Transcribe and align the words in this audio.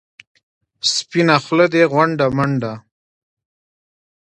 سپینه 0.93 1.35
خوله 1.43 1.65
دې 1.73 1.83
غونډه 1.93 2.25
منډه. 2.37 2.73